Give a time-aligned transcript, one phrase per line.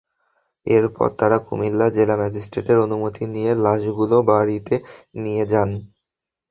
[0.67, 4.75] এরপর তাঁরা কুমিল্লা জেলা ম্যাজিস্ট্রেটের অনুমতি নিয়ে লাশগুলো বাড়িতে
[5.15, 5.69] নিয়ে যান।